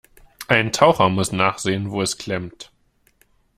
Ein 0.47 0.71
Taucher 0.71 1.09
muss 1.09 1.31
nachsehen, 1.31 1.91
wo 1.91 2.01
es 2.01 2.17
klemmt. 2.17 2.71